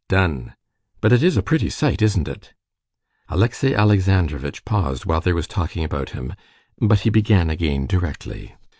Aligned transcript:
"Done!" 0.09 0.55
"But 0.99 1.13
it 1.13 1.21
is 1.21 1.37
a 1.37 1.43
pretty 1.43 1.69
sight, 1.69 2.01
isn't 2.01 2.27
it?" 2.27 2.55
Alexey 3.29 3.75
Alexandrovitch 3.75 4.65
paused 4.65 5.05
while 5.05 5.21
there 5.21 5.35
was 5.35 5.45
talking 5.45 5.83
about 5.83 6.09
him, 6.09 6.33
but 6.79 7.01
he 7.01 7.11
began 7.11 7.51
again 7.51 7.85
directly. 7.85 8.55